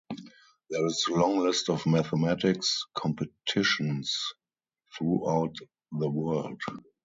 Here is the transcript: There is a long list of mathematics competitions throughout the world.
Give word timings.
There 0.71 0.83
is 0.87 1.05
a 1.05 1.13
long 1.13 1.37
list 1.45 1.69
of 1.69 1.85
mathematics 1.85 2.85
competitions 2.95 4.19
throughout 4.97 5.53
the 5.91 6.09
world. 6.09 6.59